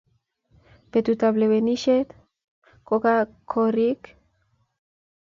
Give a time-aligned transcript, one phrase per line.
[0.93, 2.09] Betut ab Lewenishet
[2.87, 4.03] ko kakoriik